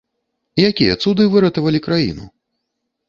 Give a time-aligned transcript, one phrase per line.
[0.69, 2.25] Якія цуды выратавалі краіну?